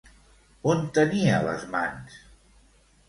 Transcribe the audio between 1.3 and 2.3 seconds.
les mans?